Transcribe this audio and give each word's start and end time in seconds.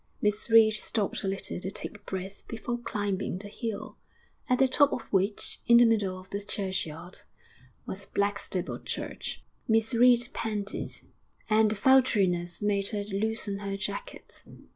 Miss 0.19 0.49
Reed 0.49 0.73
stopped 0.73 1.23
a 1.23 1.27
little 1.27 1.59
to 1.59 1.69
take 1.69 2.07
breath 2.07 2.43
before 2.47 2.79
climbing 2.79 3.37
the 3.37 3.47
hill, 3.49 3.97
at 4.49 4.57
the 4.57 4.67
top 4.67 4.91
of 4.91 5.01
which, 5.13 5.61
in 5.67 5.77
the 5.77 5.85
middle 5.85 6.19
of 6.19 6.31
the 6.31 6.41
churchyard, 6.41 7.19
was 7.85 8.07
Blackstable 8.07 8.79
Church. 8.79 9.43
Miss 9.67 9.93
Reed 9.93 10.29
panted, 10.33 10.89
and 11.51 11.69
the 11.69 11.75
sultriness 11.75 12.63
made 12.63 12.87
her 12.87 13.03
loosen 13.03 13.59
her 13.59 13.77
jacket. 13.77 14.41